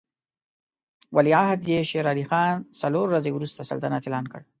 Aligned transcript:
ولیعهد 1.15 1.61
یې 1.71 1.79
شېر 1.89 2.05
علي 2.11 2.25
خان 2.29 2.55
څلور 2.81 3.05
ورځې 3.09 3.31
وروسته 3.33 3.61
سلطنت 3.71 4.01
اعلان 4.05 4.25
کړ. 4.31 4.41